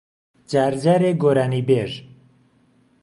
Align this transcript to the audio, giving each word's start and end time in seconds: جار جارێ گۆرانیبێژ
جار 0.49 0.73
جارێ 0.83 1.11
گۆرانیبێژ 1.21 1.91